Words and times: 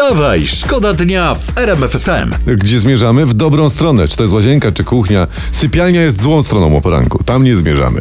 Wstawaj, 0.00 0.46
szkoda 0.46 0.92
dnia 0.92 1.34
w 1.34 1.58
RMF 1.58 1.90
FM. 1.90 2.54
Gdzie 2.56 2.80
zmierzamy? 2.80 3.26
W 3.26 3.34
dobrą 3.34 3.68
stronę. 3.68 4.08
Czy 4.08 4.16
to 4.16 4.22
jest 4.22 4.34
łazienka, 4.34 4.72
czy 4.72 4.84
kuchnia? 4.84 5.26
Sypialnia 5.52 6.02
jest 6.02 6.22
złą 6.22 6.42
stroną 6.42 6.76
o 6.76 6.80
poranku. 6.80 7.24
Tam 7.24 7.44
nie 7.44 7.56
zmierzamy. 7.56 8.00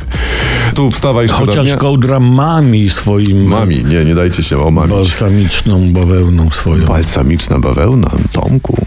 Tu 0.75 0.91
wstawaj, 0.91 1.29
szkoda 1.29 1.45
Chociaż 1.45 1.65
dnia. 1.65 1.77
kołdra 1.77 2.19
mami 2.19 2.89
swoim... 2.89 3.43
Mami, 3.47 3.85
nie, 3.85 4.05
nie 4.05 4.15
dajcie 4.15 4.43
się 4.43 4.63
omamić. 4.63 4.95
Balsamiczną 4.95 5.93
bawełną 5.93 6.49
swoją. 6.49 6.85
Balsamiczna 6.85 7.59
bawełna, 7.59 8.11
Tomku. 8.31 8.85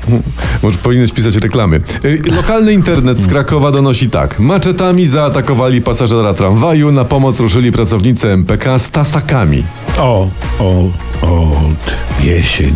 Może 0.62 0.78
powinieneś 0.78 1.12
pisać 1.12 1.36
reklamy. 1.36 1.80
Y, 2.04 2.22
Lokalny 2.36 2.72
internet 2.72 3.18
z 3.18 3.26
Krakowa 3.26 3.70
donosi 3.70 4.10
tak. 4.10 4.38
Maczetami 4.40 5.06
zaatakowali 5.06 5.82
pasażera 5.82 6.34
tramwaju. 6.34 6.92
Na 6.92 7.04
pomoc 7.04 7.40
ruszyli 7.40 7.72
pracownicy 7.72 8.28
MPK 8.28 8.78
z 8.78 8.90
tasakami. 8.90 9.62
O, 9.98 10.28
o, 10.58 10.90
od 11.22 11.94
jesień. 12.24 12.74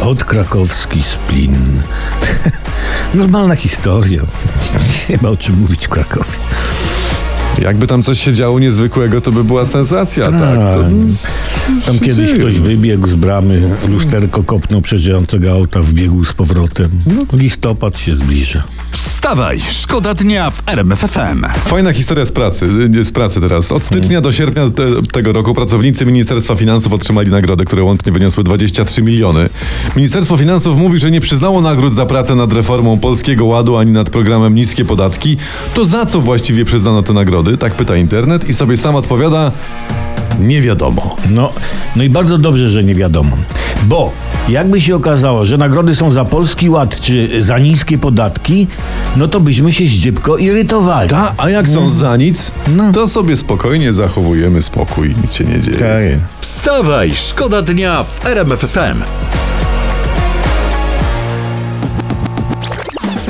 Od 0.00 0.24
krakowski 0.24 1.02
splin. 1.02 1.56
Normalna 3.14 3.56
historia. 3.56 4.22
Nie 5.08 5.18
ma 5.22 5.28
o 5.28 5.36
czym 5.36 5.58
mówić 5.60 5.86
w 5.86 5.88
Krakowie. 5.88 6.30
Jakby 7.62 7.86
tam 7.86 8.02
coś 8.02 8.20
się 8.24 8.34
działo 8.34 8.58
niezwykłego, 8.58 9.20
to 9.20 9.32
by 9.32 9.44
była 9.44 9.66
sensacja, 9.66 10.24
tak? 10.24 10.58
To, 10.58 10.84
Tam 11.86 11.98
kiedyś 11.98 12.32
ktoś 12.32 12.58
wybiegł 12.58 13.06
z 13.06 13.14
bramy, 13.14 13.76
lusterko 13.88 14.42
kopnął 14.42 14.80
przejeżdżającego 14.80 15.52
auta, 15.52 15.80
wbiegł 15.80 16.24
z 16.24 16.32
powrotem. 16.32 16.90
Listopad 17.32 17.98
się 17.98 18.16
zbliża. 18.16 18.62
Wstawaj, 19.00 19.60
szkoda 19.70 20.14
dnia 20.14 20.50
w 20.50 20.62
RMF 20.66 20.98
FM. 20.98 21.44
Fajna 21.64 21.92
historia 21.92 22.24
z 22.24 22.32
pracy, 22.32 22.66
y, 22.96 23.04
z 23.04 23.12
pracy 23.12 23.40
teraz. 23.40 23.72
Od 23.72 23.82
stycznia 23.82 24.20
do 24.20 24.32
sierpnia 24.32 24.70
te, 24.70 25.02
tego 25.12 25.32
roku 25.32 25.54
pracownicy 25.54 26.06
Ministerstwa 26.06 26.54
Finansów 26.54 26.92
otrzymali 26.92 27.30
nagrody, 27.30 27.64
które 27.64 27.82
łącznie 27.82 28.12
wyniosły 28.12 28.44
23 28.44 29.02
miliony. 29.02 29.48
Ministerstwo 29.96 30.36
Finansów 30.36 30.76
mówi, 30.76 30.98
że 30.98 31.10
nie 31.10 31.20
przyznało 31.20 31.60
nagród 31.60 31.94
za 31.94 32.06
pracę 32.06 32.34
nad 32.34 32.52
reformą 32.52 32.98
Polskiego 32.98 33.44
Ładu 33.44 33.76
ani 33.76 33.90
nad 33.90 34.10
programem 34.10 34.54
Niskie 34.54 34.84
Podatki. 34.84 35.36
To 35.74 35.84
za 35.84 36.06
co 36.06 36.20
właściwie 36.20 36.64
przyznano 36.64 37.02
te 37.02 37.12
nagrody? 37.12 37.58
Tak 37.58 37.74
pyta 37.74 37.96
internet 37.96 38.48
i 38.48 38.54
sobie 38.54 38.76
sam 38.76 38.96
odpowiada. 38.96 39.52
Nie 40.40 40.62
wiadomo. 40.62 41.16
No, 41.30 41.52
no 41.96 42.02
i 42.02 42.10
bardzo 42.10 42.38
dobrze, 42.38 42.68
że 42.68 42.84
nie 42.84 42.94
wiadomo. 42.94 43.36
Bo 43.82 44.12
jakby 44.48 44.80
się 44.80 44.96
okazało, 44.96 45.44
że 45.44 45.56
nagrody 45.56 45.94
są 45.94 46.10
za 46.10 46.24
polski 46.24 46.70
ład 46.70 47.00
czy 47.00 47.42
za 47.42 47.58
niskie 47.58 47.98
podatki, 47.98 48.66
no 49.16 49.28
to 49.28 49.40
byśmy 49.40 49.72
się 49.72 49.86
zdziebko 49.86 50.36
irytowali. 50.36 51.10
A, 51.14 51.32
a 51.38 51.50
jak 51.50 51.68
są 51.68 51.90
za 51.90 52.16
nic, 52.16 52.52
to 52.92 53.08
sobie 53.08 53.36
spokojnie 53.36 53.92
zachowujemy 53.92 54.62
spokój, 54.62 55.14
nic 55.22 55.32
się 55.32 55.44
nie 55.44 55.60
dzieje. 55.60 55.78
Wstawaj, 56.40 57.12
szkoda 57.14 57.62
dnia 57.62 58.04
w 58.04 58.26
RMF 58.26 58.64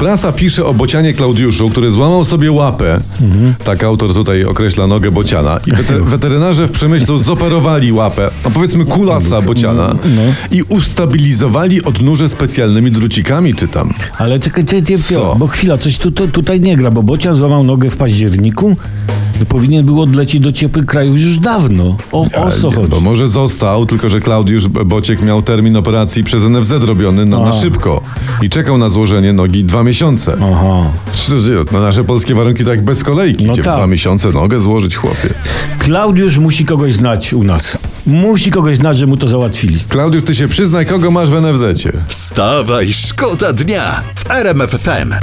Prasa 0.01 0.33
pisze 0.33 0.65
o 0.65 0.75
bocianie 0.75 1.15
Klaudiuszu, 1.15 1.71
który 1.71 1.91
złamał 1.91 2.25
sobie 2.25 2.53
łapę. 2.53 3.01
Tak 3.65 3.85
autor 3.85 4.15
tutaj 4.15 4.45
określa 4.45 4.87
nogę 4.87 5.11
bociana. 5.11 5.61
I 5.67 5.73
weter- 5.73 6.05
weterynarze 6.15 6.69
w 6.69 6.71
przemyślu 6.71 7.19
zoperowali 7.19 7.93
łapę, 7.93 8.31
a 8.45 8.51
powiedzmy 8.51 8.85
kulasa 8.85 9.43
bociana 9.43 9.95
i 10.51 10.63
ustabilizowali 10.63 11.85
odnóże 11.85 12.29
specjalnymi 12.29 12.91
drucikami, 12.91 13.55
czytam. 13.55 13.95
Ale 14.19 14.39
czekaj, 14.39 14.65
czekaj, 14.65 14.99
Co? 14.99 15.37
bo 15.39 15.47
chwila, 15.47 15.79
coś 15.79 15.99
tu, 15.99 16.11
tu, 16.11 16.29
tutaj 16.29 16.61
nie 16.61 16.77
gra, 16.77 16.91
bo 16.91 17.03
Bocian 17.03 17.35
złamał 17.37 17.65
nogę 17.65 17.91
w 17.91 17.97
październiku, 17.97 18.77
powinien 19.49 19.87
był 19.87 20.01
odlecieć 20.01 20.41
do 20.41 20.53
ciepłych 20.53 20.87
krajów 20.87 21.21
już 21.21 21.39
dawno. 21.39 21.97
O, 22.13 22.27
o 22.35 22.51
co 22.51 22.71
chodzi? 22.71 22.89
Bo 22.89 23.01
może 23.01 23.29
został, 23.29 23.87
tylko 23.87 24.09
że 24.09 24.21
Klaudiusz 24.21 24.69
Bociek 24.69 25.23
miał 25.23 25.43
termin 25.43 25.77
operacji 25.77 26.25
przez 26.25 26.43
NFZ 26.43 26.71
robiony 26.71 27.27
na, 27.27 27.41
na 27.41 27.53
szybko 27.53 28.03
i 28.43 28.51
czekał 28.51 28.79
na 28.79 28.91
złożenie 28.91 29.33
nogi 29.33 29.65
dwa 29.65 29.83
miesiące. 29.83 29.90
Aha. 30.53 30.91
Czy 31.15 31.31
to- 31.31 31.73
Na 31.73 31.81
nasze 31.81 32.05
polskie 32.05 32.35
warunki 32.35 32.65
tak 32.65 32.85
bez 32.85 33.05
kolejki. 33.05 33.45
No 33.45 33.55
tak. 33.55 33.65
dwa 33.65 33.87
miesiące 33.87 34.29
nogę 34.33 34.61
złożyć, 34.61 34.97
chłopie. 34.97 35.35
Klaudiusz 35.79 36.39
musi 36.39 36.65
kogoś 36.65 36.93
znać 36.93 37.33
u 37.33 37.43
nas. 37.45 37.79
Musi 38.07 38.51
kogoś 38.51 38.77
znać, 38.77 38.99
że 38.99 39.07
mu 39.07 39.17
to 39.17 39.29
załatwili. 39.29 39.85
Klaudiusz, 39.89 40.23
ty 40.25 40.35
się 40.35 40.49
przyznaj, 40.49 40.87
kogo 40.87 41.11
masz 41.11 41.31
w 41.31 41.35
NFZ-cie. 41.43 41.93
Wstawaj, 42.07 42.93
szkoda 42.93 43.53
dnia 43.53 44.03
w 44.15 44.31
RMF 44.31 44.71
FM. 44.71 45.15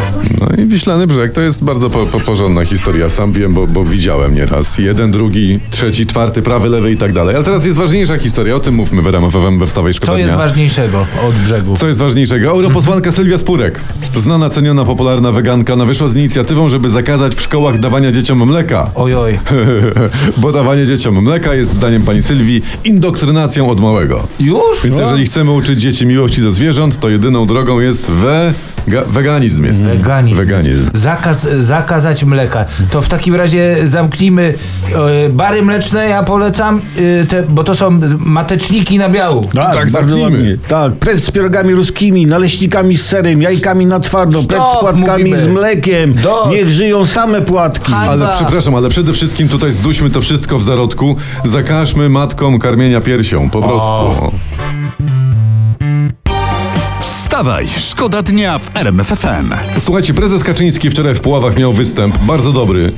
No 0.42 0.64
i 0.64 0.66
Wiślany 0.66 1.08
Brzeg 1.08 1.32
to 1.32 1.42
jest 1.42 1.64
bardzo 1.64 1.90
po, 1.90 2.06
po, 2.06 2.20
porządna 2.20 2.66
historia. 2.66 3.10
Sam 3.10 3.32
wiem, 3.32 3.54
bo, 3.54 3.68
bo 3.68 3.86
widziałem 3.86 4.36
nieraz. 4.36 4.78
Jeden, 4.78 5.12
drugi, 5.12 5.60
trzeci, 5.72 6.08
czwarty, 6.08 6.42
prawy, 6.42 6.70
lewy 6.70 6.92
i 6.92 6.98
tak 6.98 7.14
dalej. 7.14 7.36
Ale 7.36 7.46
teraz 7.46 7.66
jest 7.66 7.78
ważniejsza 7.78 8.18
historia. 8.18 8.56
O 8.56 8.60
tym 8.60 8.74
mówmy 8.76 9.02
w 9.02 9.08
RMF 9.08 9.34
FM 9.34 9.60
we 9.60 9.66
Wstawaj 9.68 9.94
Szkoda 9.94 10.12
Co 10.12 10.18
jest 10.18 10.30
Dnia. 10.30 10.38
ważniejszego 10.38 11.06
od 11.28 11.36
brzegu? 11.36 11.78
Co 11.78 11.88
jest 11.88 12.00
ważniejszego? 12.00 12.50
Europosłanka 12.50 13.12
Sylwia 13.12 13.38
Spurek, 13.38 13.80
znana, 14.16 14.50
ceniona, 14.50 14.86
popularna 14.86 15.32
weganka, 15.32 15.76
no 15.76 15.86
wyszła 15.86 16.08
z 16.08 16.16
inicjatywą, 16.16 16.70
żeby 16.70 16.90
zakazać 16.90 17.36
w 17.36 17.42
szkołach 17.42 17.80
dawania 17.80 18.12
dzieciom 18.12 18.46
mleka. 18.48 18.90
Ojoj. 18.96 19.40
Bo 20.38 20.52
dawanie 20.52 20.86
dzieciom 20.86 21.24
mleka 21.24 21.54
jest 21.54 21.74
zdaniem 21.74 22.02
pani 22.02 22.24
Sylwii 22.24 22.62
indoktrynacją 22.84 23.70
od 23.70 23.80
małego. 23.80 24.28
Już? 24.40 24.84
Więc 24.84 24.98
jeżeli 24.98 25.26
chcemy 25.26 25.52
uczyć 25.52 25.82
dzieci 25.82 26.06
miłości 26.06 26.42
do 26.42 26.52
zwierząt, 26.52 27.00
to 27.00 27.10
jedyną 27.10 27.46
drogą 27.46 27.80
jest 27.80 28.02
we... 28.06 28.54
Ga, 28.88 29.04
weganizm 29.06 29.66
jest. 29.66 29.84
Weganizm. 29.84 30.36
Weganizm. 30.38 30.90
Zakaz, 30.94 31.48
zakazać 31.60 32.24
mleka. 32.24 32.66
To 32.92 33.02
w 33.02 33.08
takim 33.08 33.36
razie 33.36 33.76
zamknijmy 33.86 34.54
e, 35.26 35.30
bary 35.30 35.62
mleczne, 35.64 36.10
ja 36.10 36.24
polecam, 36.24 36.82
e, 37.22 37.26
te, 37.26 37.44
bo 37.44 37.64
to 37.64 37.76
są 37.76 38.00
mateczniki 38.20 38.98
na 38.98 39.10
biału. 39.10 39.44
Tak, 39.44 39.74
tak, 39.74 39.92
bardzo 39.92 39.92
zamknijmy. 39.92 40.24
ładnie. 40.38 40.58
Tak, 40.68 40.94
prez 40.94 41.24
z 41.24 41.32
pierogami 41.32 41.74
ruskimi, 41.76 42.26
naleśnikami 42.26 42.98
z 42.98 43.06
serem, 43.06 43.42
jajkami 43.42 43.86
na 43.86 44.00
twardo, 44.00 44.44
prez 44.44 44.62
z 44.64 44.66
Stop, 44.70 44.80
płatkami 44.80 45.24
mówimy. 45.24 45.44
z 45.44 45.48
mlekiem. 45.48 46.14
Dość. 46.24 46.52
Niech 46.52 46.70
żyją 46.70 47.06
same 47.06 47.42
płatki. 47.42 47.92
Ha- 47.92 48.06
Ale 48.10 48.30
przepraszam, 48.36 48.76
ale 48.76 48.90
przede 48.90 49.14
wszystkim 49.14 49.50
tutaj 49.50 49.72
zduśmy 49.72 50.10
to 50.10 50.22
wszystko 50.22 50.58
w 50.60 50.64
zarodku. 50.64 51.16
Zakażmy 51.46 52.10
matkom 52.10 52.57
karmienia 52.60 53.02
piersią, 53.02 53.50
po 53.50 53.62
prostu. 53.62 54.32
Wstawaj, 57.38 57.68
szkoda 57.78 58.22
dnia 58.22 58.60
w 58.60 58.78
RMF 58.78 59.08
FM. 59.08 59.54
Słuchajcie, 59.80 60.14
prezes 60.14 60.44
Kaczyński 60.44 60.90
wczoraj 60.90 61.16
w 61.16 61.22
Puławach 61.22 61.58
miał 61.58 61.74
występ, 61.74 62.18
bardzo 62.18 62.54
dobry, 62.54 62.92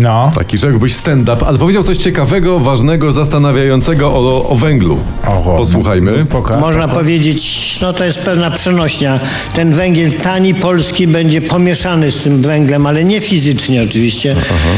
No. 0.00 0.32
taki 0.34 0.58
rzekłbyś 0.58 0.94
stand-up, 0.94 1.46
ale 1.46 1.58
powiedział 1.58 1.82
coś 1.82 1.96
ciekawego, 1.96 2.58
ważnego, 2.58 3.12
zastanawiającego 3.12 4.12
o, 4.12 4.48
o 4.48 4.54
węglu. 4.54 4.98
Oho. 5.26 5.54
Posłuchajmy. 5.56 6.26
Poka. 6.26 6.60
Można 6.60 6.88
powiedzieć, 6.88 7.78
no 7.82 7.92
to 7.92 8.04
jest 8.04 8.18
pewna 8.18 8.50
przenośnia. 8.50 9.20
Ten 9.54 9.74
węgiel 9.74 10.12
tani 10.12 10.54
polski 10.54 11.06
będzie 11.06 11.40
pomieszany 11.40 12.10
z 12.10 12.22
tym 12.22 12.42
węglem, 12.42 12.86
ale 12.86 13.04
nie 13.04 13.20
fizycznie 13.20 13.82
oczywiście, 13.82 14.36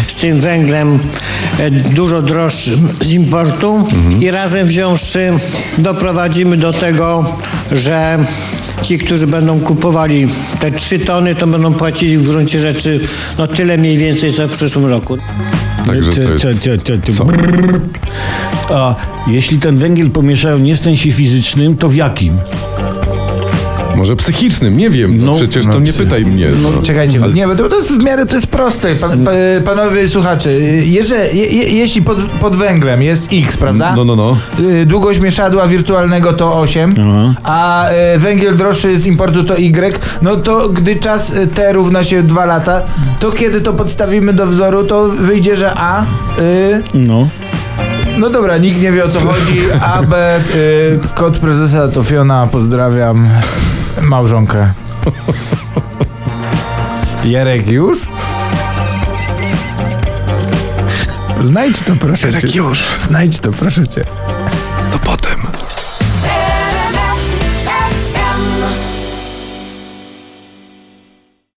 z 0.09 0.15
tym 0.15 0.41
węglem 0.41 0.99
e, 1.59 1.71
dużo 1.71 2.23
droższym 2.23 2.89
z 3.01 3.13
importu 3.13 3.85
i 4.21 4.31
razem 4.31 4.67
wziąwszy 4.67 5.33
doprowadzimy 5.79 6.57
do 6.57 6.73
tego, 6.73 7.25
że 7.73 8.19
ci, 8.85 8.99
którzy 8.99 9.27
będą 9.27 9.61
kupowali 9.61 10.27
te 10.61 10.71
trzy 10.71 10.99
tony, 10.99 11.35
to 11.35 11.47
będą 11.47 11.75
płacili 11.75 12.19
w 12.19 12.29
gruncie 12.29 12.61
rzeczy 12.61 13.01
no 13.39 13.47
tyle 13.47 13.79
mniej 13.79 13.99
więcej 13.99 14.33
co 14.33 14.49
w 14.49 14.53
przyszłym 14.53 14.87
roku. 14.87 15.19
Także 15.87 16.13
to 16.15 16.31
jest... 16.31 16.45
A 18.69 18.95
jeśli 19.27 19.59
ten 19.59 19.77
węgiel 19.77 20.11
pomieszają 20.11 20.59
nie 20.59 20.77
w 20.77 20.81
sensie 20.81 21.13
fizycznym, 21.13 21.77
to 21.77 21.89
w 21.89 21.95
jakim? 21.95 22.39
Może 23.97 24.17
psychicznym, 24.17 24.77
nie 24.77 24.91
wiem. 24.91 25.19
No, 25.19 25.25
No, 25.27 25.35
przecież 25.35 25.67
no, 25.67 25.73
to 25.73 25.81
nie 25.81 25.93
psy- 25.93 26.05
pytaj 26.05 26.25
mnie. 26.25 26.47
No. 26.63 26.83
Czekajcie, 26.83 27.19
nie, 27.35 27.47
bo 27.47 27.55
to, 27.69 27.77
jest 27.77 27.93
w 27.93 28.03
miarę 28.05 28.27
to 28.27 28.35
jest 28.35 28.47
proste. 28.47 28.95
Pan, 28.97 29.25
pa, 29.25 29.31
panowie 29.65 30.09
słuchacze, 30.09 30.53
jeżeli, 30.83 31.39
je, 31.39 31.47
je, 31.47 31.69
jeśli 31.69 32.03
pod, 32.03 32.19
pod 32.23 32.57
węglem 32.57 33.03
jest 33.03 33.23
X, 33.33 33.57
prawda? 33.57 33.95
No, 33.97 34.05
no, 34.05 34.17
no. 34.17 34.37
Y, 34.61 34.87
Długość 34.87 35.21
mieszadła 35.21 35.69
wirtualnego 35.69 36.33
to 36.33 36.61
8, 36.61 36.95
a 37.45 37.89
y, 38.15 38.19
węgiel 38.19 38.57
droższy 38.57 39.01
z 39.01 39.07
importu 39.07 39.45
to 39.45 39.59
Y, 39.59 39.99
no 40.23 40.37
to 40.37 40.69
gdy 40.69 40.97
czas 40.97 41.31
y, 41.31 41.47
T 41.47 41.73
równa 41.73 42.05
się 42.05 42.23
2 42.23 42.45
lata, 42.47 42.83
to 43.21 43.33
kiedy 43.33 43.61
to 43.61 43.73
podstawimy 43.73 44.33
do 44.33 44.47
wzoru, 44.47 44.85
to 44.85 45.09
wyjdzie, 45.09 45.57
że 45.57 45.73
A, 45.77 46.03
y, 46.03 46.07
No. 46.95 47.29
no 48.19 48.31
dobra, 48.31 48.59
nikt 48.59 48.83
nie 48.83 48.93
wie 48.93 49.05
o 49.05 49.09
co 49.09 49.21
chodzi, 49.21 49.61
A, 49.81 50.03
B, 50.03 50.39
y, 50.55 50.99
kod 51.15 51.39
prezesa 51.39 51.89
to 51.89 52.03
Fiona, 52.03 52.49
pozdrawiam, 52.53 53.29
małżonkę. 54.03 54.73
Jarek 57.25 57.69
już? 57.69 57.99
Znajdź 61.41 61.81
to 61.81 61.97
proszę 61.97 62.41
cię. 62.41 62.49
już. 62.59 62.85
Znajdź 63.01 63.39
to 63.39 63.51
proszę 63.51 63.89
cię. 63.89 64.05
To 64.93 64.99
potem. 64.99 65.47